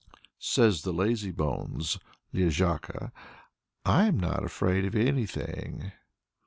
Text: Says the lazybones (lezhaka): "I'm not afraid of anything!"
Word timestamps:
Says 0.39 0.81
the 0.81 0.91
lazybones 0.93 1.99
(lezhaka): 2.33 3.11
"I'm 3.85 4.19
not 4.19 4.43
afraid 4.43 4.83
of 4.85 4.95
anything!" 4.95 5.91